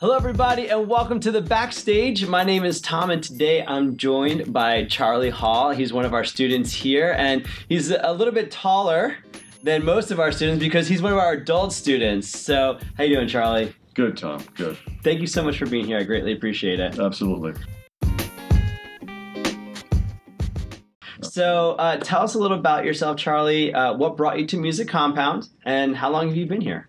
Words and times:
Hello, 0.00 0.14
everybody, 0.14 0.68
and 0.68 0.88
welcome 0.88 1.18
to 1.18 1.32
the 1.32 1.40
backstage. 1.40 2.24
My 2.24 2.44
name 2.44 2.62
is 2.62 2.80
Tom, 2.80 3.10
and 3.10 3.20
today 3.20 3.64
I'm 3.66 3.96
joined 3.96 4.52
by 4.52 4.84
Charlie 4.84 5.28
Hall. 5.28 5.72
He's 5.72 5.92
one 5.92 6.04
of 6.04 6.14
our 6.14 6.22
students 6.22 6.72
here, 6.72 7.16
and 7.18 7.44
he's 7.68 7.90
a 7.90 8.12
little 8.12 8.32
bit 8.32 8.52
taller 8.52 9.16
than 9.64 9.84
most 9.84 10.12
of 10.12 10.20
our 10.20 10.30
students 10.30 10.62
because 10.62 10.86
he's 10.86 11.02
one 11.02 11.10
of 11.10 11.18
our 11.18 11.32
adult 11.32 11.72
students. 11.72 12.28
So, 12.28 12.78
how 12.96 13.02
you 13.02 13.16
doing, 13.16 13.26
Charlie? 13.26 13.74
Good, 13.94 14.16
Tom. 14.16 14.44
Good. 14.54 14.78
Thank 15.02 15.20
you 15.20 15.26
so 15.26 15.42
much 15.42 15.58
for 15.58 15.66
being 15.66 15.86
here. 15.86 15.98
I 15.98 16.04
greatly 16.04 16.32
appreciate 16.32 16.78
it. 16.78 16.96
Absolutely. 16.96 17.54
So, 21.22 21.72
uh, 21.72 21.96
tell 21.96 22.22
us 22.22 22.36
a 22.36 22.38
little 22.38 22.56
about 22.56 22.84
yourself, 22.84 23.16
Charlie. 23.16 23.74
Uh, 23.74 23.94
what 23.94 24.16
brought 24.16 24.38
you 24.38 24.46
to 24.46 24.58
Music 24.58 24.86
Compound, 24.86 25.48
and 25.64 25.96
how 25.96 26.08
long 26.08 26.28
have 26.28 26.36
you 26.36 26.46
been 26.46 26.60
here? 26.60 26.86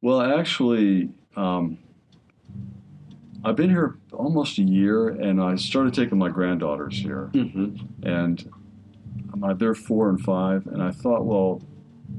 Well, 0.00 0.22
actually, 0.22 1.10
um, 1.36 1.76
I've 3.44 3.56
been 3.56 3.70
here 3.70 3.96
almost 4.12 4.58
a 4.58 4.62
year, 4.62 5.08
and 5.08 5.40
I 5.42 5.56
started 5.56 5.92
taking 5.94 6.18
my 6.18 6.28
granddaughters 6.30 6.96
here, 6.98 7.30
Mm-hmm. 7.34 8.06
and 8.06 8.50
my, 9.36 9.52
they're 9.52 9.74
four 9.74 10.08
and 10.08 10.20
five, 10.20 10.66
and 10.66 10.82
I 10.82 10.90
thought, 10.92 11.24
well, 11.26 11.60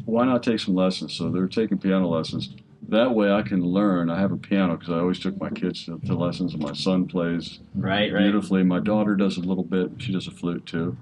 why 0.05 0.25
not 0.25 0.43
take 0.43 0.59
some 0.59 0.75
lessons? 0.75 1.13
So 1.13 1.29
they're 1.29 1.47
taking 1.47 1.77
piano 1.79 2.07
lessons. 2.07 2.53
That 2.89 3.15
way, 3.15 3.31
I 3.31 3.41
can 3.41 3.63
learn. 3.63 4.11
I 4.11 4.19
have 4.19 4.31
a 4.31 4.37
piano 4.37 4.77
because 4.77 4.93
I 4.93 4.99
always 4.99 5.17
took 5.19 5.39
my 5.39 5.49
kids 5.49 5.85
to, 5.85 5.99
to 6.05 6.13
lessons, 6.13 6.53
and 6.53 6.61
my 6.61 6.73
son 6.73 7.07
plays 7.07 7.59
Right, 7.73 8.13
right. 8.13 8.21
beautifully. 8.21 8.61
My 8.63 8.79
daughter 8.79 9.15
does 9.15 9.37
a 9.37 9.41
little 9.41 9.63
bit. 9.63 9.91
She 9.97 10.11
does 10.13 10.27
a 10.27 10.31
flute 10.31 10.65
too. 10.67 10.95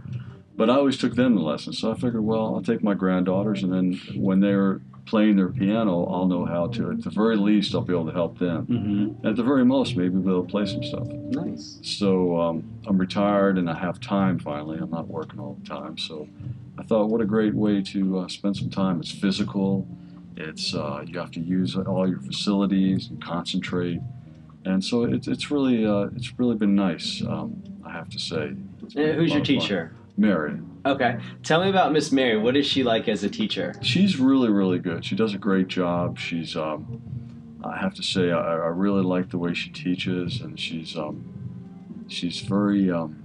But 0.56 0.70
I 0.70 0.76
always 0.76 0.98
took 0.98 1.16
them 1.16 1.36
to 1.36 1.42
lessons. 1.42 1.80
So 1.80 1.92
I 1.92 1.96
figured, 1.96 2.24
well, 2.24 2.56
I'll 2.56 2.62
take 2.62 2.84
my 2.84 2.94
granddaughters, 2.94 3.64
and 3.64 3.74
then 3.74 4.00
when 4.16 4.40
they're 4.40 4.80
playing 5.06 5.36
their 5.36 5.50
piano, 5.50 6.06
I'll 6.06 6.28
know 6.28 6.46
how 6.46 6.68
to. 6.68 6.92
At 6.92 7.04
the 7.04 7.10
very 7.10 7.36
least, 7.36 7.76
I'll 7.76 7.82
be 7.82 7.94
able 7.94 8.06
to 8.06 8.14
help 8.14 8.40
them. 8.40 8.66
Mm-hmm. 8.68 9.28
At 9.28 9.36
the 9.36 9.44
very 9.44 9.66
most, 9.66 9.96
maybe 9.96 10.18
be 10.18 10.30
able 10.30 10.44
to 10.44 10.50
play 10.50 10.66
some 10.66 10.84
stuff. 10.84 11.08
Nice. 11.08 11.80
So 11.82 12.40
um, 12.40 12.64
I'm 12.88 12.98
retired 12.98 13.58
and 13.58 13.70
I 13.70 13.78
have 13.78 14.00
time 14.00 14.40
finally. 14.40 14.78
I'm 14.80 14.90
not 14.90 15.08
working 15.08 15.40
all 15.40 15.58
the 15.62 15.68
time. 15.68 15.98
So 15.98 16.28
I 16.78 16.84
thought, 16.84 17.10
what 17.10 17.22
a 17.22 17.26
great 17.26 17.54
way 17.54 17.82
to 17.84 18.20
uh, 18.20 18.28
spend 18.28 18.58
some 18.58 18.70
time. 18.70 19.00
It's 19.00 19.12
physical. 19.12 19.88
It's 20.36 20.74
uh, 20.74 21.04
you 21.06 21.20
have 21.20 21.32
to 21.32 21.40
use 21.40 21.76
all 21.76 22.10
your 22.10 22.20
facilities 22.20 23.10
and 23.10 23.24
concentrate. 23.24 24.00
And 24.66 24.84
so 24.84 25.04
it's 25.04 25.28
it's 25.28 25.52
really 25.52 25.86
uh, 25.86 26.08
it's 26.16 26.40
really 26.40 26.56
been 26.56 26.76
nice. 26.76 27.22
Um, 27.28 27.62
I 27.86 27.92
have 27.92 28.10
to 28.10 28.20
say. 28.20 28.54
Who's 28.96 29.34
your 29.34 29.44
teacher? 29.44 29.92
fun. 29.94 30.03
Mary. 30.18 30.60
Okay. 30.86 31.18
Tell 31.44 31.64
me 31.64 31.70
about 31.70 31.92
Miss 31.92 32.12
Mary. 32.12 32.38
What 32.38 32.56
is 32.56 32.66
she 32.66 32.84
like 32.84 33.08
as 33.08 33.24
a 33.24 33.30
teacher? 33.30 33.74
She's 33.82 34.20
really 34.20 34.50
really 34.50 34.80
good. 34.80 35.06
She 35.06 35.16
does 35.16 35.34
a 35.34 35.38
great 35.38 35.68
job. 35.68 36.20
She's 36.20 36.56
um, 36.56 37.02
I 37.64 37.78
have 37.78 37.94
to 37.96 38.04
say 38.04 38.32
I, 38.32 38.40
I 38.40 38.68
really 38.68 39.04
like 39.04 39.30
the 39.30 39.38
way 39.38 39.54
she 39.54 39.70
teaches, 39.70 40.42
and 40.42 40.60
she's 40.60 40.98
um, 40.98 42.06
she's 42.08 42.42
very 42.42 42.92
um, 42.92 43.24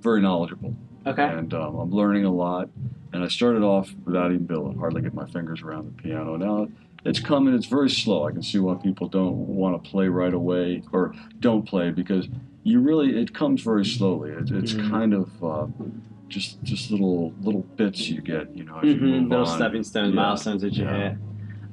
very 0.00 0.20
knowledgeable. 0.20 0.74
Okay. 1.06 1.24
and 1.24 1.52
um, 1.54 1.76
I'm 1.76 1.90
learning 1.90 2.24
a 2.24 2.32
lot. 2.32 2.68
And 3.12 3.24
I 3.24 3.28
started 3.28 3.62
off 3.62 3.94
without 4.04 4.32
even 4.32 4.46
able 4.50 4.78
hardly 4.78 5.00
get 5.00 5.14
my 5.14 5.26
fingers 5.26 5.62
around 5.62 5.86
the 5.86 6.02
piano. 6.02 6.36
Now 6.36 6.68
it's 7.04 7.20
coming. 7.20 7.54
It's 7.54 7.66
very 7.66 7.88
slow. 7.88 8.26
I 8.26 8.32
can 8.32 8.42
see 8.42 8.58
why 8.58 8.74
people 8.74 9.08
don't 9.08 9.34
want 9.34 9.82
to 9.82 9.90
play 9.90 10.08
right 10.08 10.34
away 10.34 10.82
or 10.92 11.14
don't 11.40 11.62
play 11.62 11.90
because 11.90 12.28
you 12.68 12.80
really 12.80 13.18
it 13.22 13.32
comes 13.34 13.62
very 13.62 13.84
slowly. 13.84 14.30
It, 14.30 14.50
it's 14.50 14.74
Mhm. 14.74 14.90
kind 14.90 15.14
of 15.14 15.28
uh, 15.44 15.66
just 16.28 16.62
just 16.62 16.90
little 16.90 17.32
little 17.42 17.62
bits 17.76 18.08
you 18.08 18.20
get. 18.20 18.54
You 18.56 18.64
know, 18.64 18.78
as 18.78 18.88
you 18.88 18.96
Mhm. 18.96 19.00
move 19.00 19.28
Little 19.30 19.46
on. 19.46 19.56
stepping 19.58 19.82
stones, 19.84 20.10
Yeah. 20.14 20.22
milestones 20.22 20.62
that 20.62 20.74
you 20.74 20.84
Yeah. 20.84 21.10
hit. 21.10 21.18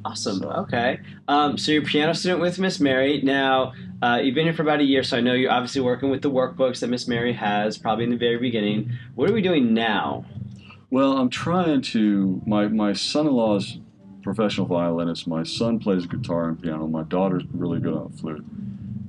Awesome. 0.05 0.37
So- 0.39 0.49
Okay. 0.63 0.99
Um, 1.27 1.57
so 1.57 1.71
you're 1.71 1.81
a 1.81 1.85
piano 1.85 2.13
student 2.13 2.39
with 2.39 2.59
Miss 2.59 2.79
Mary. 2.79 3.21
Now, 3.23 3.73
uh, 4.03 4.19
you've 4.23 4.35
been 4.35 4.45
here 4.45 4.53
for 4.53 4.61
about 4.61 4.79
a 4.79 4.83
year, 4.83 5.01
so 5.01 5.17
I 5.17 5.21
know 5.21 5.33
you're 5.33 5.51
obviously 5.51 5.81
working 5.81 6.09
with 6.11 6.21
the 6.21 6.29
workbooks 6.29 6.79
that 6.81 6.89
Miss 6.91 7.07
Mary 7.07 7.33
has, 7.33 7.77
probably 7.79 8.03
in 8.03 8.11
the 8.11 8.17
very 8.17 8.37
beginning. 8.37 8.91
What 9.15 9.29
are 9.29 9.33
we 9.33 9.41
doing 9.41 9.73
now? 9.73 10.23
Well, 10.91 11.17
I'm 11.17 11.29
trying 11.29 11.81
to. 11.93 12.41
My 12.45 12.67
my 12.67 12.93
son-in-law's 12.93 13.79
professional 14.21 14.67
violinist. 14.67 15.27
My 15.27 15.43
son 15.43 15.79
plays 15.79 16.05
guitar 16.05 16.49
and 16.49 16.61
piano. 16.61 16.87
My 16.87 17.03
daughter's 17.03 17.43
really 17.51 17.79
good 17.79 17.93
on 17.93 18.11
the 18.11 18.17
flute. 18.17 18.45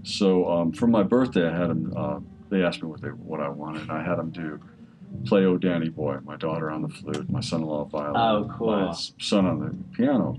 So 0.06 0.48
um, 0.48 0.72
for 0.72 0.86
my 0.86 1.02
birthday, 1.02 1.48
I 1.48 1.56
had 1.56 1.68
him. 1.70 1.92
Uh, 1.96 2.20
they 2.48 2.62
asked 2.62 2.80
me 2.80 2.88
what 2.88 3.00
they 3.02 3.08
what 3.08 3.40
I 3.40 3.48
wanted, 3.48 3.82
and 3.82 3.90
I 3.92 4.04
had 4.04 4.16
them 4.16 4.30
do 4.30 4.60
play 5.24 5.44
"Oh 5.44 5.58
Danny 5.58 5.88
Boy." 5.88 6.18
My 6.24 6.36
daughter 6.36 6.70
on 6.70 6.82
the 6.82 6.88
flute, 6.88 7.28
my 7.28 7.40
son-in-law 7.40 7.86
violin, 7.86 8.14
Oh, 8.16 8.54
cool. 8.56 8.70
my 8.70 8.94
son 9.18 9.46
on 9.46 9.58
the 9.58 9.96
piano. 9.96 10.38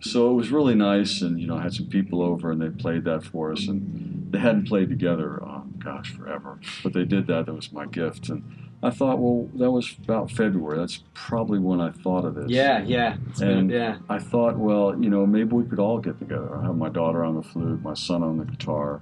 So 0.00 0.30
it 0.30 0.34
was 0.34 0.50
really 0.50 0.74
nice, 0.74 1.20
and 1.20 1.38
you 1.38 1.46
know, 1.46 1.56
I 1.56 1.62
had 1.62 1.74
some 1.74 1.86
people 1.86 2.22
over, 2.22 2.50
and 2.52 2.60
they 2.60 2.70
played 2.70 3.04
that 3.04 3.22
for 3.22 3.52
us, 3.52 3.68
and 3.68 4.32
they 4.32 4.38
hadn't 4.38 4.66
played 4.66 4.88
together, 4.88 5.40
oh, 5.44 5.64
gosh, 5.78 6.12
forever. 6.14 6.58
But 6.82 6.94
they 6.94 7.04
did 7.04 7.26
that. 7.26 7.44
That 7.46 7.52
was 7.54 7.70
my 7.70 7.84
gift, 7.86 8.30
and 8.30 8.42
I 8.84 8.90
thought, 8.90 9.18
well, 9.20 9.48
that 9.54 9.70
was 9.70 9.94
about 10.02 10.30
February. 10.30 10.76
That's 10.78 11.02
probably 11.14 11.58
when 11.60 11.80
I 11.80 11.90
thought 11.92 12.24
of 12.24 12.34
this. 12.34 12.50
Yeah, 12.50 12.82
yeah. 12.82 13.16
It's 13.30 13.38
been- 13.40 13.68
yeah. 13.70 13.98
I 14.08 14.18
thought, 14.18 14.56
well, 14.58 15.00
you 15.00 15.08
know, 15.08 15.24
maybe 15.24 15.50
we 15.52 15.64
could 15.64 15.78
all 15.78 15.98
get 15.98 16.18
together. 16.18 16.56
I 16.56 16.64
have 16.64 16.76
my 16.76 16.88
daughter 16.88 17.22
on 17.24 17.36
the 17.36 17.42
flute, 17.42 17.80
my 17.82 17.94
son 17.94 18.22
on 18.24 18.38
the 18.38 18.44
guitar, 18.44 19.00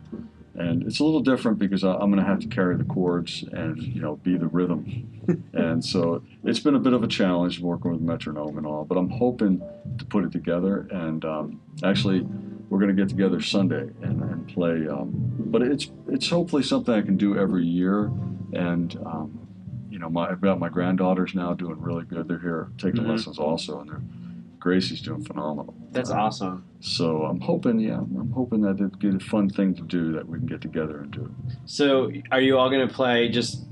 and 0.55 0.83
it's 0.83 1.01
a 1.01 1.05
little 1.05 1.21
different 1.21 1.59
because 1.59 1.83
I, 1.85 1.93
I'm 1.95 2.11
going 2.11 2.23
to 2.23 2.25
have 2.29 2.41
to 2.41 2.49
carry 2.49 2.77
the 2.77 2.85
chords 2.85 3.45
and 3.53 3.81
you 3.83 4.03
know 4.03 4.17
be 4.17 4.37
the 4.37 4.49
rhythm, 4.49 4.85
and 5.55 5.83
so 5.83 6.23
it's 6.45 6.59
been 6.61 6.75
a 6.75 6.79
bit 6.81 6.93
of 6.93 7.03
a 7.03 7.09
challenge 7.09 7.61
working 7.61 7.93
with 7.93 8.01
metronome 8.03 8.59
and 8.59 8.67
all. 8.67 8.85
But 8.85 8.99
I'm 8.99 9.09
hoping 9.09 9.63
to 9.99 10.05
put 10.05 10.25
it 10.25 10.33
together, 10.33 10.89
and 10.91 11.25
um, 11.25 11.61
actually, 11.85 12.21
we're 12.69 12.81
going 12.81 12.95
to 12.95 13.01
get 13.01 13.09
together 13.09 13.41
Sunday 13.41 13.89
and, 14.03 14.21
and 14.23 14.47
play. 14.49 14.87
Um, 14.89 15.11
but 15.39 15.63
it's 15.63 15.91
it's 16.09 16.29
hopefully 16.29 16.65
something 16.65 16.93
I 16.93 17.01
can 17.01 17.17
do 17.17 17.39
every 17.39 17.65
year, 17.65 18.11
and 18.53 18.95
um, 19.07 19.47
know, 20.01 20.09
my, 20.11 20.29
I've 20.29 20.41
got 20.41 20.59
my 20.59 20.69
granddaughters 20.69 21.35
now 21.35 21.55
doing 21.55 21.81
really 21.81 22.05
good. 22.05 22.27
They're 22.29 22.39
here 22.39 22.69
taking 22.79 23.05
Mhm. 23.05 23.11
lessons 23.11 23.39
also, 23.39 23.81
and 23.81 23.89
they're 23.91 24.03
Gracie's 24.59 25.01
doing 25.01 25.23
phenomenal. 25.23 25.75
That's 25.93 26.11
Uh, 26.11 26.17
awesome. 26.17 26.65
So 26.81 27.25
I'm 27.25 27.41
hoping, 27.41 27.81
yeah, 27.81 27.99
I'm 27.99 28.31
hoping 28.35 28.61
that 28.63 28.75
it'd 28.75 28.99
get 29.01 29.15
a 29.15 29.19
fun 29.21 29.49
thing 29.49 29.75
to 29.75 29.83
do 29.83 30.13
that 30.13 30.29
we 30.29 30.37
can 30.39 30.47
get 30.47 30.61
together 30.61 30.99
and 31.01 31.11
do. 31.11 31.35
So, 31.65 32.11
are 32.31 32.41
you 32.43 32.59
all 32.59 32.69
going 32.69 32.87
to 32.87 32.93
play 32.93 33.31
just 33.31 33.65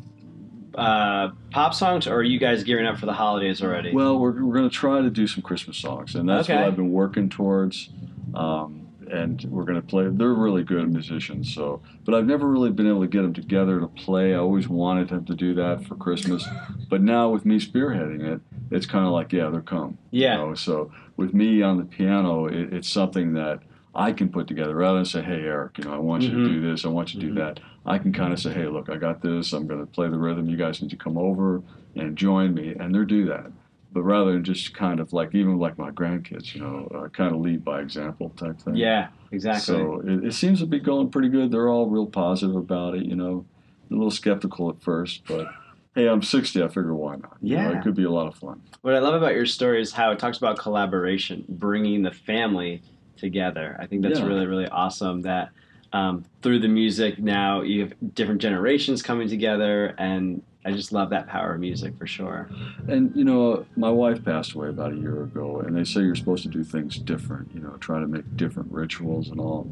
uh, 0.74 1.30
pop 1.50 1.74
songs, 1.74 2.06
or 2.06 2.14
are 2.16 2.22
you 2.22 2.38
guys 2.38 2.62
gearing 2.64 2.86
up 2.86 2.96
for 2.98 3.06
the 3.06 3.12
holidays 3.12 3.62
already? 3.62 3.92
Well, 3.92 4.18
we're, 4.18 4.42
we're 4.44 4.54
going 4.54 4.68
to 4.68 4.74
try 4.74 5.02
to 5.02 5.10
do 5.10 5.26
some 5.26 5.42
Christmas 5.42 5.76
songs, 5.76 6.14
and 6.14 6.28
that's 6.28 6.48
Okay. 6.48 6.58
what 6.58 6.68
I've 6.68 6.76
been 6.76 6.92
working 6.92 7.28
towards. 7.28 7.90
Um, 8.34 8.87
and 9.10 9.44
we're 9.50 9.64
going 9.64 9.80
to 9.80 9.86
play. 9.86 10.08
They're 10.10 10.34
really 10.34 10.62
good 10.64 10.92
musicians, 10.92 11.52
so. 11.54 11.80
But 12.04 12.14
I've 12.14 12.26
never 12.26 12.48
really 12.48 12.70
been 12.70 12.86
able 12.88 13.00
to 13.02 13.06
get 13.08 13.22
them 13.22 13.32
together 13.34 13.80
to 13.80 13.86
play. 13.88 14.34
I 14.34 14.38
always 14.38 14.68
wanted 14.68 15.08
them 15.08 15.24
to 15.26 15.34
do 15.34 15.54
that 15.54 15.84
for 15.84 15.94
Christmas, 15.96 16.46
but 16.88 17.02
now 17.02 17.28
with 17.30 17.44
me 17.44 17.58
spearheading 17.58 18.22
it, 18.22 18.40
it's 18.70 18.86
kind 18.86 19.06
of 19.06 19.12
like, 19.12 19.32
yeah, 19.32 19.48
they're 19.50 19.60
come. 19.62 19.98
yeah. 20.10 20.38
You 20.40 20.46
know, 20.48 20.54
so 20.54 20.90
with 21.16 21.32
me 21.34 21.62
on 21.62 21.78
the 21.78 21.84
piano, 21.84 22.46
it, 22.46 22.72
it's 22.72 22.88
something 22.88 23.32
that 23.34 23.60
I 23.94 24.12
can 24.12 24.28
put 24.28 24.46
together 24.46 24.74
rather 24.76 24.98
than 24.98 25.04
say, 25.06 25.22
"Hey, 25.22 25.40
Eric, 25.42 25.78
you 25.78 25.84
know, 25.84 25.94
I 25.94 25.98
want 25.98 26.22
you 26.22 26.30
Mhm. 26.30 26.44
to 26.44 26.52
do 26.52 26.60
this. 26.60 26.84
I 26.84 26.88
want 26.88 27.14
you 27.14 27.20
to 27.20 27.26
Mhm. 27.26 27.28
do 27.30 27.34
that." 27.40 27.60
I 27.86 27.98
can 27.98 28.12
kind 28.12 28.32
of 28.32 28.38
say, 28.38 28.52
"Hey, 28.52 28.66
look, 28.68 28.90
I 28.90 28.96
got 28.96 29.22
this. 29.22 29.52
I'm 29.52 29.66
going 29.66 29.80
to 29.80 29.86
play 29.86 30.08
the 30.08 30.18
rhythm. 30.18 30.48
You 30.48 30.56
guys 30.58 30.80
need 30.82 30.90
to 30.90 30.96
come 30.96 31.16
over 31.16 31.62
and 31.96 32.14
join 32.16 32.52
me," 32.54 32.74
and 32.78 32.94
they 32.94 33.04
do 33.04 33.24
that. 33.26 33.50
But 33.98 34.04
rather 34.04 34.30
than 34.32 34.44
just 34.44 34.74
kind 34.74 35.00
of 35.00 35.12
like 35.12 35.34
even 35.34 35.58
like 35.58 35.76
my 35.76 35.90
grandkids, 35.90 36.54
you 36.54 36.60
know, 36.60 36.86
uh, 36.94 37.08
kind 37.08 37.34
of 37.34 37.40
lead 37.40 37.64
by 37.64 37.80
example 37.80 38.30
type 38.36 38.60
thing. 38.60 38.76
Yeah, 38.76 39.08
exactly. 39.32 39.60
So 39.74 40.00
it, 40.06 40.26
it 40.26 40.34
seems 40.34 40.60
to 40.60 40.66
be 40.66 40.78
going 40.78 41.10
pretty 41.10 41.28
good. 41.30 41.50
They're 41.50 41.68
all 41.68 41.88
real 41.88 42.06
positive 42.06 42.54
about 42.54 42.94
it. 42.94 43.04
You 43.04 43.16
know, 43.16 43.44
a 43.90 43.94
little 43.94 44.12
skeptical 44.12 44.70
at 44.70 44.80
first, 44.80 45.22
but 45.26 45.48
hey, 45.96 46.08
I'm 46.08 46.22
60. 46.22 46.62
I 46.62 46.68
figure 46.68 46.94
why 46.94 47.16
not? 47.16 47.38
You 47.42 47.56
know, 47.56 47.72
Yeah. 47.72 47.78
it 47.80 47.82
could 47.82 47.96
be 47.96 48.04
a 48.04 48.10
lot 48.10 48.28
of 48.28 48.36
fun. 48.36 48.62
What 48.82 48.94
I 48.94 49.00
love 49.00 49.14
about 49.14 49.34
your 49.34 49.46
story 49.46 49.82
is 49.82 49.90
how 49.92 50.12
it 50.12 50.20
talks 50.20 50.38
about 50.38 50.58
collaboration, 50.58 51.44
bringing 51.48 52.02
the 52.02 52.12
family 52.12 52.80
together. 53.16 53.76
I 53.80 53.86
think 53.86 54.02
that's 54.02 54.20
Yeah. 54.20 54.26
really, 54.26 54.46
really 54.46 54.68
awesome 54.68 55.22
that 55.22 55.48
um, 55.92 56.24
through 56.42 56.60
the 56.60 56.68
music 56.68 57.18
now 57.18 57.62
you 57.62 57.80
have 57.80 57.94
different 58.14 58.40
generations 58.40 59.02
coming 59.02 59.28
together, 59.28 59.96
and 59.98 60.40
I 60.64 60.72
just 60.72 60.92
love 60.92 61.10
that 61.10 61.28
power 61.28 61.54
of 61.54 61.60
music 61.60 61.96
for 61.96 62.06
sure. 62.06 62.48
And 62.88 63.14
you 63.16 63.24
know, 63.24 63.64
my 63.76 63.90
wife 63.90 64.24
passed 64.24 64.52
away 64.52 64.68
about 64.68 64.92
a 64.92 64.96
year 64.96 65.22
ago, 65.22 65.60
and 65.60 65.74
they 65.76 65.84
say 65.84 66.00
you're 66.02 66.16
supposed 66.16 66.42
to 66.42 66.48
do 66.48 66.64
things 66.64 66.98
different. 66.98 67.50
You 67.54 67.60
know, 67.60 67.76
try 67.78 68.00
to 68.00 68.06
make 68.06 68.36
different 68.36 68.70
rituals 68.72 69.28
and 69.28 69.40
all. 69.40 69.70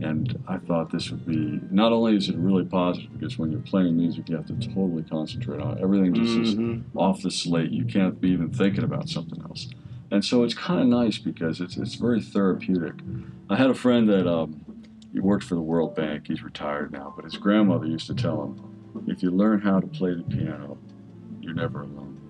And 0.00 0.38
I 0.46 0.58
thought 0.58 0.90
this 0.92 1.10
would 1.10 1.24
be 1.26 1.58
not 1.70 1.90
only 1.92 2.16
is 2.16 2.28
it 2.28 2.36
really 2.36 2.64
positive 2.64 3.10
because 3.18 3.38
when 3.38 3.50
you're 3.50 3.60
playing 3.60 3.96
music, 3.96 4.28
you 4.28 4.36
have 4.36 4.46
to 4.46 4.54
totally 4.68 5.02
concentrate 5.04 5.60
on 5.60 5.78
it. 5.78 5.82
Everything 5.82 6.12
just 6.14 6.36
is 6.36 6.54
Mhm. 6.54 6.82
off 6.94 7.22
the 7.22 7.30
slate. 7.30 7.70
You 7.70 7.84
can't 7.84 8.20
be 8.20 8.28
even 8.30 8.50
thinking 8.50 8.84
about 8.84 9.08
something 9.08 9.40
else. 9.42 9.68
And 10.10 10.24
so 10.24 10.44
it's 10.44 10.54
kind 10.54 10.80
of 10.80 10.86
nice 10.86 11.18
because 11.18 11.60
it's 11.60 11.76
it's 11.76 11.94
very 11.94 12.20
therapeutic. 12.20 12.94
I 13.48 13.56
had 13.56 13.70
a 13.70 13.74
friend 13.74 14.08
that 14.10 14.26
um, 14.28 14.60
he 15.12 15.18
worked 15.18 15.44
for 15.44 15.54
the 15.54 15.62
World 15.62 15.96
Bank. 15.96 16.26
He's 16.28 16.42
retired 16.42 16.92
now, 16.92 17.12
but 17.16 17.24
his 17.24 17.36
grandmother 17.38 17.86
used 17.86 18.06
to 18.08 18.14
tell 18.14 18.44
him, 18.44 18.60
"If 19.06 19.22
you 19.22 19.30
learn 19.30 19.60
how 19.60 19.80
to 19.80 19.86
play 19.86 20.14
the 20.14 20.22
piano, 20.22 20.78
you're 21.40 21.54
never 21.54 21.82
alone." 21.82 22.20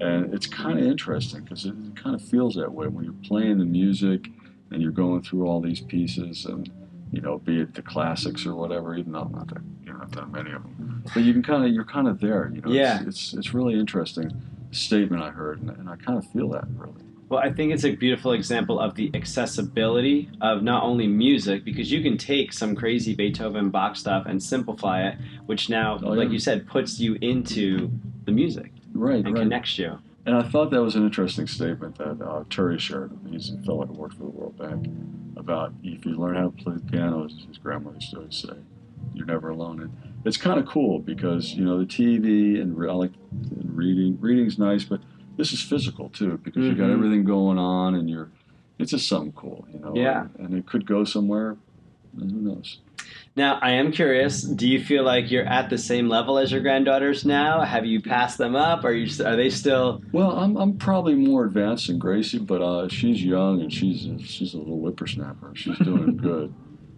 And 0.00 0.34
it's 0.34 0.46
kind 0.46 0.78
of 0.78 0.84
interesting 0.84 1.44
because 1.44 1.64
it, 1.66 1.74
kind 1.96 2.14
of 2.14 2.22
feels 2.22 2.54
that 2.56 2.72
way 2.72 2.88
when 2.88 3.04
you're 3.04 3.14
playing 3.24 3.58
the 3.58 3.64
music 3.64 4.28
and 4.70 4.82
you're 4.82 4.90
going 4.92 5.22
through 5.22 5.46
all 5.46 5.60
these 5.60 5.80
pieces 5.80 6.44
and 6.44 6.70
you 7.12 7.20
know, 7.20 7.38
be 7.38 7.60
it 7.60 7.74
the 7.74 7.82
classics 7.82 8.44
or 8.44 8.54
whatever. 8.56 8.96
Even 8.96 9.12
though 9.12 9.20
I'm 9.20 9.32
not 9.32 9.46
that, 9.48 9.62
you 9.84 9.92
know, 9.92 10.00
I've 10.02 10.10
done 10.10 10.32
many 10.32 10.50
of 10.50 10.62
them, 10.64 11.04
but 11.14 11.22
you 11.22 11.32
can 11.32 11.44
kind 11.44 11.64
of 11.64 11.72
you're 11.72 11.84
kind 11.84 12.08
of 12.08 12.18
there. 12.20 12.50
You 12.52 12.60
know, 12.60 12.70
Yeah. 12.70 12.98
It's, 13.06 13.06
it's 13.06 13.34
it's 13.34 13.54
really 13.54 13.78
interesting 13.78 14.32
statement 14.72 15.22
I 15.22 15.30
heard, 15.30 15.60
and, 15.60 15.70
and 15.70 15.88
I 15.88 15.94
kind 15.96 16.18
of 16.18 16.26
feel 16.32 16.48
that 16.50 16.64
really. 16.76 17.03
Well, 17.34 17.42
I 17.42 17.52
think 17.52 17.72
it's 17.72 17.82
a 17.84 17.90
beautiful 17.96 18.30
example 18.30 18.78
of 18.78 18.94
the 18.94 19.10
accessibility 19.12 20.30
of 20.40 20.62
not 20.62 20.84
only 20.84 21.08
music, 21.08 21.64
because 21.64 21.90
you 21.90 22.00
can 22.00 22.16
take 22.16 22.52
some 22.52 22.76
crazy 22.76 23.12
Beethoven 23.12 23.70
Bach 23.70 23.96
stuff 23.96 24.26
and 24.26 24.40
simplify 24.40 25.08
it, 25.08 25.18
which 25.46 25.68
now, 25.68 25.98
Oh, 26.00 26.10
like 26.10 26.30
you 26.30 26.38
said, 26.38 26.64
puts 26.68 27.00
you 27.00 27.16
into 27.22 27.90
the 28.24 28.30
music 28.30 28.70
Right, 28.92 29.16
and 29.16 29.34
right. 29.34 29.42
connects 29.42 29.76
you. 29.80 29.98
And 30.26 30.36
I 30.36 30.42
thought 30.48 30.70
that 30.70 30.80
was 30.80 30.94
an 30.94 31.02
interesting 31.04 31.48
statement 31.48 31.98
that 31.98 32.22
uh, 32.24 32.44
Terry 32.50 32.78
shared. 32.78 33.10
He's 33.28 33.50
a 33.50 33.58
fellow 33.62 33.84
who 33.84 33.94
worked 33.94 34.14
for 34.14 34.22
the 34.22 34.30
World 34.30 34.56
Bank 34.56 34.86
about 35.36 35.72
if 35.82 36.06
you 36.06 36.12
learn 36.16 36.36
how 36.36 36.50
to 36.50 36.62
play 36.62 36.74
the 36.74 36.82
piano, 36.88 37.24
as 37.24 37.32
his 37.48 37.58
grandmother 37.58 37.96
used 37.96 38.10
to 38.12 38.18
always 38.18 38.36
say, 38.36 38.54
you're 39.12 39.26
never 39.26 39.48
alone. 39.48 39.80
And 39.80 39.92
it's 40.24 40.36
kind 40.36 40.60
of 40.60 40.66
cool 40.66 41.00
because 41.00 41.52
you 41.54 41.64
know 41.64 41.78
the 41.80 41.84
TV 41.84 42.62
and 42.62 42.78
re- 42.78 42.88
I 42.88 42.92
like 42.92 43.12
and 43.32 43.76
reading. 43.76 44.18
Reading's 44.20 44.56
nice, 44.56 44.84
but 44.84 45.00
this 45.36 45.52
is 45.52 45.62
physical 45.62 46.08
too 46.10 46.38
because 46.42 46.64
you 46.64 46.74
got 46.74 46.88
Mhm. 46.88 46.92
everything 46.94 47.24
going 47.24 47.58
on 47.58 47.94
and 47.94 48.08
you're. 48.08 48.30
It's 48.78 48.90
just 48.90 49.08
something 49.08 49.32
cool, 49.32 49.66
you 49.72 49.78
know. 49.78 49.92
Yeah. 49.94 50.26
And, 50.38 50.48
and 50.48 50.58
it 50.58 50.66
could 50.66 50.84
go 50.84 51.04
somewhere. 51.04 51.56
Who 52.18 52.24
knows? 52.26 52.78
Now, 53.36 53.58
I 53.62 53.72
am 53.72 53.92
curious. 53.92 54.42
Do 54.42 54.68
you 54.68 54.82
feel 54.82 55.04
like 55.04 55.30
you're 55.30 55.44
at 55.46 55.68
the 55.70 55.78
same 55.78 56.08
level 56.08 56.38
as 56.38 56.50
your 56.50 56.60
granddaughters 56.60 57.24
now? 57.24 57.60
Have 57.60 57.84
you 57.86 58.00
passed 58.00 58.38
them 58.38 58.56
up? 58.56 58.84
Are 58.84 58.92
you? 58.92 59.06
Are 59.24 59.36
they 59.36 59.50
still? 59.50 60.02
Well, 60.12 60.32
I'm, 60.32 60.56
I'm 60.56 60.76
probably 60.76 61.14
more 61.14 61.44
advanced 61.44 61.86
than 61.88 61.98
Gracie, 61.98 62.38
but 62.38 62.62
uh, 62.62 62.88
she's 62.88 63.22
young 63.24 63.60
and 63.60 63.72
she's 63.72 64.06
a, 64.06 64.18
she's 64.18 64.54
a 64.54 64.58
little 64.58 64.78
whippersnapper. 64.78 65.52
She's 65.54 65.78
doing 65.78 66.16
good. 66.30 66.52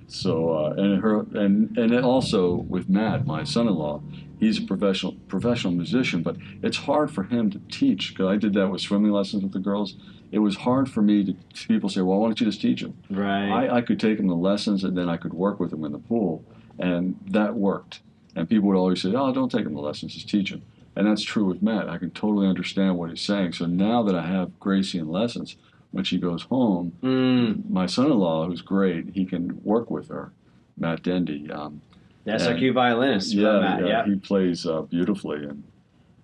So 0.09 0.51
uh, 0.53 0.75
and 0.77 1.03
her 1.03 1.21
and 1.35 1.77
and 1.77 1.95
also 2.05 2.55
with 2.55 2.89
Matt, 2.89 3.27
my 3.27 3.43
son-in-law, 3.45 4.01
he's 4.39 4.59
a 4.59 4.63
professional 4.63 5.13
professional 5.29 5.73
musician, 5.73 6.23
but 6.23 6.37
it's 6.63 6.77
hard 6.79 7.11
for 7.11 7.25
him 7.25 7.51
to 7.51 7.61
teach 7.71 8.11
because 8.11 8.27
I 8.29 8.37
did 8.37 8.55
that 8.55 8.69
with 8.69 8.81
swimming 8.81 9.13
lessons 9.13 9.43
with 9.43 9.53
the 9.53 9.59
girls. 9.59 9.95
It 10.33 10.41
was 10.41 10.57
hard 10.57 10.91
for 10.91 11.03
me 11.03 11.25
to 11.25 11.67
people 11.69 11.89
say, 11.89 12.01
"Well, 12.03 12.19
why 12.19 12.27
don't 12.29 12.41
you 12.41 12.47
just 12.47 12.61
teach 12.61 12.83
them?" 12.83 12.97
Right. 13.11 13.49
I, 13.51 13.77
I 13.77 13.81
could 13.83 14.01
take 14.01 14.17
them 14.19 14.29
to 14.29 14.35
lessons 14.35 14.85
and 14.85 14.97
then 14.97 15.09
I 15.09 15.17
could 15.17 15.33
work 15.35 15.61
with 15.61 15.71
them 15.71 15.85
in 15.85 15.93
the 15.93 15.99
pool, 15.99 16.45
and 16.79 17.19
that 17.31 17.55
worked. 17.55 18.01
And 18.35 18.49
people 18.49 18.69
would 18.69 18.77
always 18.77 19.03
say, 19.03 19.13
"Oh, 19.15 19.33
don't 19.33 19.51
take 19.51 19.65
them 19.65 19.75
to 19.75 19.81
lessons, 19.81 20.15
just 20.15 20.29
teach 20.29 20.51
them." 20.51 20.63
And 20.97 21.07
that's 21.07 21.23
true 21.23 21.45
with 21.45 21.63
Matt. 21.63 21.89
I 21.91 21.99
can 21.99 22.11
totally 22.11 22.47
understand 22.49 22.97
what 22.97 23.11
he's 23.11 23.21
saying. 23.21 23.53
So 23.53 23.67
now 23.67 24.03
that 24.03 24.15
I 24.15 24.27
have 24.27 24.59
Gracie 24.59 24.99
in 24.99 25.09
lessons, 25.09 25.57
when 25.91 26.05
she 26.05 26.19
goes 26.19 26.43
home, 26.45 26.93
Mm, 27.03 27.69
my 27.71 27.87
son-in-law, 27.87 28.47
who's 28.47 28.63
great, 28.63 29.11
he 29.15 29.25
can 29.27 29.63
work 29.63 29.91
with 29.91 30.09
her, 30.09 30.33
Matt 30.77 31.03
Dendy. 31.03 31.51
Um, 31.51 31.83
SRQ 32.27 32.75
violinist. 32.75 33.33
yeah, 33.33 33.77
from 33.77 33.87
yeah, 33.87 33.93
yeah. 33.93 34.05
he 34.07 34.17
plays 34.17 34.67
uh, 34.67 34.83
beautifully, 34.83 35.45
and 35.45 35.63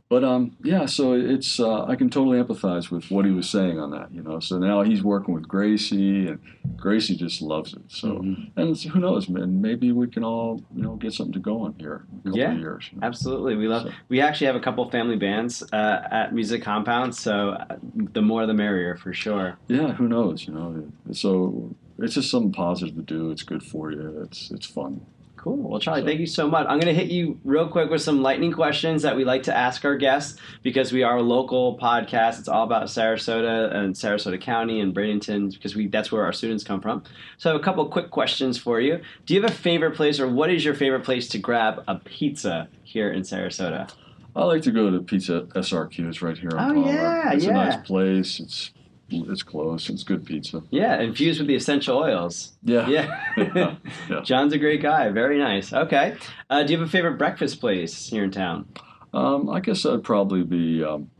but 0.09 0.25
um, 0.25 0.55
yeah, 0.63 0.85
so 0.85 1.15
it's 1.15 1.59
uh, 1.59 1.85
I 1.87 1.97
can 1.97 2.11
totally 2.11 2.39
empathize 2.39 2.91
with 2.91 3.11
what 3.11 3.25
he 3.25 3.31
was 3.31 3.49
saying 3.49 3.81
on 3.81 3.93
that, 3.93 4.13
you 4.13 4.23
know. 4.23 4.41
So 4.41 4.59
now 4.59 4.83
he's 4.83 5.03
working 5.03 5.33
with 5.33 5.49
Gracie, 5.49 6.27
and 6.27 6.39
Gracie 6.77 7.17
just 7.17 7.41
loves 7.41 7.73
it. 7.73 7.81
So 7.89 8.09
Mhm. 8.19 8.51
and 8.57 8.77
who 8.77 9.01
knows, 9.01 9.31
man? 9.31 9.63
Maybe 9.63 9.91
we 9.91 10.07
can 10.09 10.23
all 10.23 10.61
you 10.77 10.83
know 10.83 10.97
get 10.97 11.15
something 11.15 11.33
to 11.33 11.39
go 11.39 11.63
on 11.63 11.75
here 11.79 12.05
in 12.13 12.19
a 12.19 12.23
couple 12.25 12.39
Yeah, 12.39 12.53
of 12.53 12.59
years. 12.59 12.91
you 12.93 13.01
know. 13.01 13.07
Absolutely, 13.07 13.57
we 13.57 13.69
love. 13.69 13.85
So- 13.85 13.91
We 14.11 14.21
actually 14.21 14.49
have 14.49 14.57
a 14.57 14.61
couple 14.61 14.91
family 14.91 15.17
bands 15.17 15.63
uh, 15.73 16.03
at 16.11 16.35
Music 16.35 16.63
Compound, 16.63 17.15
so 17.15 17.51
uh, 17.51 17.77
the 18.13 18.21
more 18.21 18.45
the 18.47 18.53
merrier 18.55 18.97
for 18.97 19.15
sure. 19.15 19.57
Yeah, 19.69 19.93
who 19.93 20.09
knows? 20.09 20.47
You 20.47 20.53
know, 20.53 20.85
so 21.13 21.75
it's 21.99 22.15
just 22.15 22.31
something 22.31 22.53
positive 22.53 22.97
to 22.97 23.03
do. 23.03 23.31
It's 23.31 23.45
good 23.45 23.63
for 23.63 23.91
you. 23.91 24.21
It's 24.25 24.51
it's 24.51 24.67
fun. 24.67 25.01
Cool. 25.43 25.57
Well, 25.57 25.81
Charlie, 25.81 26.05
thank 26.05 26.21
you 26.21 26.27
so 26.27 26.49
much. 26.49 26.67
I'm 26.69 26.79
going 26.79 26.95
to 26.95 26.95
hit 26.95 27.11
you 27.11 27.37
real 27.43 27.67
quick 27.67 27.91
with 27.91 28.01
some 28.01 28.23
lightning 28.23 28.53
questions 28.53 29.03
that 29.03 29.17
we 29.17 29.25
like 29.25 29.43
to 29.45 29.57
ask 29.57 29.85
our 29.85 29.97
guests 29.97 30.39
because 30.63 30.93
we 30.93 31.03
are 31.03 31.17
a 31.17 31.23
local 31.23 31.77
podcast. 31.79 32.39
It's 32.39 32.47
all 32.47 32.63
about 32.63 32.85
Sarasota 32.85 33.75
and 33.75 33.93
Sarasota 33.93 34.41
County 34.41 34.79
and 34.79 34.95
Bradenton 34.95 35.53
because 35.53 35.75
we 35.75 35.89
that's 35.89 36.13
where 36.13 36.25
our 36.25 36.33
students 36.33 36.63
come 36.63 36.81
from. 36.81 37.03
So 37.39 37.51
I 37.51 37.55
have 37.55 37.61
a 37.61 37.65
couple 37.65 37.85
quick 37.89 38.11
questions 38.13 38.57
for 38.57 38.81
you. 38.81 39.01
Do 39.27 39.35
you 39.35 39.43
have 39.43 39.51
a 39.51 39.53
favorite 39.55 39.97
place 39.97 40.21
or 40.21 40.29
what 40.29 40.49
is 40.49 40.65
your 40.65 40.75
favorite 40.75 41.03
place 41.03 41.27
to 41.31 41.39
grab 41.39 41.83
a 41.89 41.97
pizza 41.97 42.69
here 42.85 43.11
in 43.11 43.23
Sarasota? 43.23 43.91
I 44.37 44.45
like 44.45 44.63
to 44.63 44.71
go 44.71 44.93
to 44.93 45.01
Pizza 45.01 45.43
SRQ. 45.57 46.09
It's 46.09 46.23
right 46.23 46.39
here 46.39 46.51
on 46.57 46.71
Oh, 46.71 46.75
Palmer. 46.85 46.93
yeah, 46.93 47.33
it's 47.33 47.45
yeah. 47.45 47.51
a 47.51 47.55
nice 47.55 47.77
place. 47.85 48.39
It's 48.39 48.71
it's 49.13 49.43
close. 49.43 49.89
It's 49.89 50.03
good 50.03 50.25
pizza. 50.25 50.63
Yeah, 50.71 51.01
infused 51.01 51.41
with 51.41 51.49
the 51.49 51.55
essential 51.55 51.99
oils. 51.99 52.53
Yeah. 52.63 52.89
Yeah. 52.89 53.19
Yeah. 54.09 54.21
John's 54.25 54.53
a 54.53 54.59
great 54.59 54.83
guy. 54.83 55.09
Very 55.11 55.39
nice. 55.39 55.73
Okay. 55.73 56.17
Uh, 56.51 56.63
do 56.63 56.73
you 56.73 56.79
have 56.79 56.87
a 56.87 56.91
favorite 56.91 57.19
breakfast 57.19 57.61
place 57.61 58.09
here 58.09 58.25
in 58.25 58.31
town? 58.31 58.67
Um, 59.15 59.51
I 59.51 59.61
guess 59.61 59.85
I'd 59.85 60.03
probably 60.05 60.43
be 60.43 60.83
um, 60.85 61.11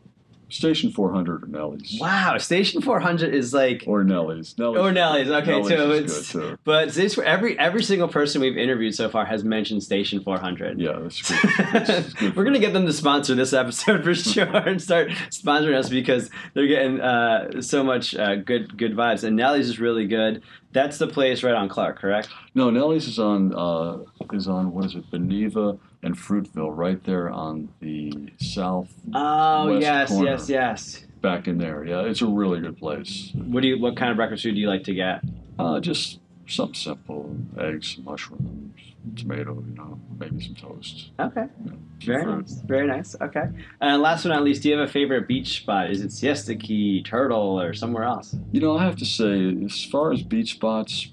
Station 0.53 0.93
400 0.93 1.45
or 1.45 1.47
Nellie's. 1.47 1.99
Wow, 2.01 2.37
Station 2.39 2.81
400 2.83 3.35
is 3.35 3.53
like 3.55 3.85
Or 3.87 4.05
Nellie's. 4.05 4.57
Nellie's. 4.59 4.79
Or 4.81 4.93
Nellie's, 4.93 5.29
okay, 5.29 5.51
Nellie's 5.61 5.69
so 5.69 5.91
it's- 5.93 6.33
good 6.33 6.41
too. 6.51 6.59
But 6.65 6.91
this, 6.91 7.19
every 7.19 7.59
every 7.59 7.83
single 7.83 8.09
person 8.09 8.41
we've 8.41 8.57
interviewed 8.59 8.95
so 8.95 9.09
far 9.09 9.25
has 9.25 9.45
mentioned 9.45 9.83
Station 9.83 10.23
400. 10.23 10.79
Yeah, 10.81 10.99
that's 11.01 11.23
good. 11.31 11.41
It's 11.75 12.13
good 12.13 12.37
We're 12.37 12.45
gonna 12.45 12.59
get 12.59 12.73
them 12.73 12.87
to 12.87 12.93
sponsor 12.93 13.35
this 13.35 13.53
episode 13.53 14.05
for 14.05 14.15
sure 14.15 14.45
and 14.69 14.81
start 14.81 15.09
sponsoring 15.31 15.77
us 15.77 15.89
because 15.89 16.31
they're 16.55 16.67
getting 16.67 17.01
uh, 17.01 17.63
so 17.63 17.83
much 17.83 18.15
uh, 18.15 18.37
good 18.37 18.77
good 18.77 18.95
vibes. 18.95 19.25
And 19.25 19.37
Nellie's 19.37 19.69
is 19.69 19.81
really 19.81 20.07
good. 20.07 20.43
That's 20.73 20.99
the 20.99 21.07
place 21.07 21.43
right 21.43 21.55
on 21.55 21.69
Clark, 21.69 21.99
correct? 21.99 22.29
No, 22.55 22.71
Nellie's 22.71 23.07
is 23.07 23.19
on 23.19 23.55
uh, 23.55 23.99
is 24.33 24.49
on 24.49 24.73
what 24.73 24.87
is 24.87 24.95
it? 24.95 25.11
Beneva 25.11 25.79
and 26.03 26.17
Fruitville, 26.17 26.75
right 26.77 27.03
there 27.05 27.31
on 27.31 27.69
the 27.81 28.13
south 28.41 28.93
Oh 29.15 29.79
yes, 29.79 30.09
corner. 30.09 30.31
yes, 30.31 30.49
yes. 30.49 31.05
back 31.21 31.47
in 31.47 31.59
there. 31.59 31.85
Yeah, 31.85 32.01
it's 32.03 32.23
a 32.23 32.27
really 32.27 32.61
good 32.61 32.79
place. 32.79 33.31
What 33.35 33.61
do 33.63 33.69
you? 33.69 33.79
What 33.81 33.97
kind 33.97 34.11
of 34.11 34.17
breakfast 34.17 34.43
food 34.45 34.55
do 34.55 34.61
you 34.61 34.69
like 34.69 34.85
to 34.85 34.95
get? 34.95 35.21
Uh, 35.59 35.79
just 35.81 36.19
something 36.47 36.75
simple: 36.75 37.37
eggs, 37.59 37.97
mushrooms, 38.05 38.81
tomato, 39.17 39.55
you 39.67 39.75
know, 39.75 40.01
maybe 40.19 40.41
some 40.45 40.55
toast. 40.55 41.11
Okay, 41.21 41.47
some 41.65 41.79
very 42.01 42.23
fruit. 42.25 42.41
nice, 42.41 42.53
very 42.63 42.87
nice. 42.87 43.17
Okay. 43.21 43.45
And 43.81 44.03
last 44.03 44.23
but 44.25 44.31
not 44.31 44.43
least, 44.45 44.63
do 44.63 44.71
you 44.71 44.77
have 44.79 44.89
a 44.89 44.93
favorite 44.93 45.27
beach 45.29 45.57
spot? 45.63 45.91
Is 45.91 46.01
it 46.03 46.13
Siesta 46.13 46.55
Key, 46.57 47.03
Turtle, 47.03 47.61
or 47.61 47.75
somewhere 47.75 48.05
else? 48.05 48.35
You 48.53 48.61
know, 48.61 48.77
I 48.77 48.85
have 48.85 48.97
to 48.97 49.05
say, 49.07 49.57
as 49.65 49.85
far 49.85 50.13
as 50.13 50.23
beach 50.23 50.53
spots, 50.55 51.09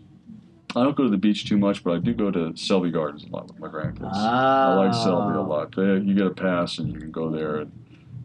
I 0.76 0.84
don't 0.84 0.96
go 0.96 1.04
to 1.04 1.10
the 1.10 1.18
beach 1.18 1.48
too 1.50 1.58
much, 1.58 1.84
but 1.84 1.92
I 1.94 1.98
do 1.98 2.14
go 2.14 2.30
to 2.30 2.56
Selby 2.56 2.92
Gardens 2.92 3.24
a 3.24 3.28
lot 3.36 3.48
with 3.48 3.60
my 3.60 3.68
grandkids. 3.68 4.14
I 4.14 4.76
like 4.76 4.94
Selby 4.94 5.34
Ah. 5.36 5.40
a 5.40 5.42
lot. 5.42 5.76
They, 5.76 5.82
you 6.06 6.14
get 6.14 6.28
a 6.28 6.32
pass 6.32 6.78
and 6.78 6.92
you 6.94 7.00
can 7.00 7.12
go 7.12 7.32
there, 7.32 7.58
and 7.62 7.72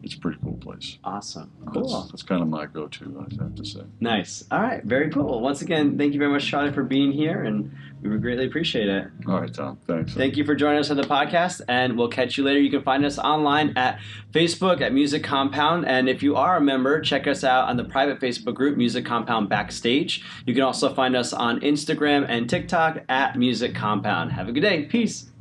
it's 0.05 0.13
a 0.13 0.19
pretty 0.19 0.37
cool 0.43 0.53
place. 0.57 0.99
Awesome. 1.03 1.51
That's, 1.65 1.75
Cool. 1.75 2.07
that's 2.11 2.23
kind 2.23 2.41
of 2.41 2.47
my 2.47 2.67
go-to, 2.67 3.25
I 3.29 3.43
have 3.43 3.55
to 3.55 3.65
say. 3.65 3.81
Nice. 3.99 4.43
All 4.51 4.61
right. 4.61 4.83
Very 4.83 5.09
cool. 5.09 5.41
Once 5.41 5.61
again, 5.61 5.97
thank 5.97 6.13
you 6.13 6.19
very 6.19 6.31
much, 6.31 6.45
Charlie, 6.47 6.71
for 6.71 6.83
being 6.83 7.11
here, 7.11 7.43
and 7.43 7.75
we 8.03 8.09
would 8.09 8.21
greatly 8.21 8.45
appreciate 8.45 8.87
it. 8.87 9.07
All 9.27 9.41
right, 9.41 9.51
Tom. 9.51 9.79
Thanks. 9.87 10.13
Thank 10.13 10.37
you 10.37 10.45
for 10.45 10.53
joining 10.53 10.79
us 10.79 10.91
on 10.91 10.97
the 10.97 11.03
podcast, 11.03 11.61
and 11.67 11.97
we'll 11.97 12.07
catch 12.07 12.37
you 12.37 12.43
later. 12.43 12.59
You 12.59 12.69
can 12.69 12.83
find 12.83 13.03
us 13.03 13.17
online 13.17 13.73
at 13.77 13.99
Facebook 14.31 14.79
at 14.81 14.93
Music 14.93 15.23
Compound, 15.23 15.87
and 15.87 16.07
if 16.07 16.21
you 16.21 16.35
are 16.35 16.57
a 16.57 16.61
member, 16.61 17.01
check 17.01 17.25
us 17.25 17.43
out 17.43 17.67
on 17.67 17.75
the 17.77 17.83
private 17.85 18.19
Facebook 18.19 18.53
group 18.53 18.77
Music 18.77 19.05
Compound 19.05 19.49
Backstage. 19.49 20.23
You 20.45 20.53
can 20.53 20.61
also 20.63 20.93
find 20.93 21.15
us 21.15 21.33
on 21.33 21.59
Instagram 21.61 22.25
and 22.29 22.47
TikTok 22.47 22.99
at 23.09 23.37
Music 23.39 23.73
Compound. 23.73 24.31
Have 24.33 24.47
a 24.47 24.51
good 24.51 24.61
day. 24.61 24.83
Peace. 24.85 25.31